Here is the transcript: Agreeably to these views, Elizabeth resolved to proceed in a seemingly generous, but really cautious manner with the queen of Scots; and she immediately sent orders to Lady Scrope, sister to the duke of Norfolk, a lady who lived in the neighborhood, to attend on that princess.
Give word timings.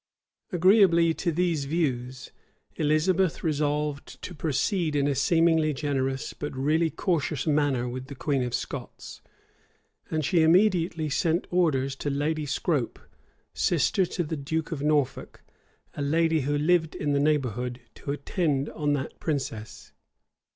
Agreeably 0.51 1.13
to 1.13 1.31
these 1.31 1.65
views, 1.65 2.31
Elizabeth 2.75 3.43
resolved 3.43 4.19
to 4.23 4.33
proceed 4.33 4.95
in 4.95 5.07
a 5.07 5.13
seemingly 5.13 5.73
generous, 5.73 6.33
but 6.33 6.57
really 6.57 6.89
cautious 6.89 7.45
manner 7.45 7.87
with 7.87 8.07
the 8.07 8.15
queen 8.15 8.41
of 8.41 8.55
Scots; 8.55 9.21
and 10.09 10.25
she 10.25 10.41
immediately 10.41 11.07
sent 11.07 11.45
orders 11.51 11.95
to 11.97 12.09
Lady 12.09 12.47
Scrope, 12.47 12.97
sister 13.53 14.03
to 14.07 14.23
the 14.23 14.35
duke 14.35 14.71
of 14.71 14.81
Norfolk, 14.81 15.43
a 15.93 16.01
lady 16.01 16.41
who 16.41 16.57
lived 16.57 16.95
in 16.95 17.13
the 17.13 17.19
neighborhood, 17.19 17.81
to 17.93 18.09
attend 18.09 18.69
on 18.71 18.93
that 18.93 19.19
princess. 19.19 19.91